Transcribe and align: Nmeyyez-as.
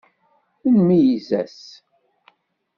Nmeyyez-as. 0.73 1.59